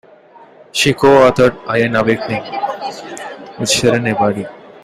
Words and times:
She 0.71 0.95
co-authored 0.95 1.59
"Iran 1.69 1.95
Awakening" 1.97 2.41
with 3.59 3.69
Shirin 3.69 4.11
Ebadi. 4.11 4.49